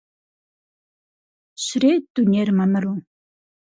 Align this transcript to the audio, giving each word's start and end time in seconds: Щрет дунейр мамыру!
Щрет 1.63 2.03
дунейр 2.13 2.49
мамыру! 2.59 2.93